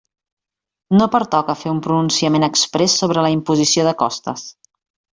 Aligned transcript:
No 0.99 1.07
pertoca 1.15 1.55
fer 1.59 1.69
un 1.75 1.83
pronunciament 1.89 2.49
exprés 2.49 2.99
sobre 3.03 3.27
la 3.29 3.33
imposició 3.39 3.89
de 3.91 3.97
costes. 4.05 4.51